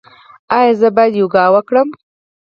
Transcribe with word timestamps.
ایا 0.57 0.73
زه 0.79 0.87
باید 0.95 1.13
یوګا 1.21 1.45
وکړم؟ 1.53 1.89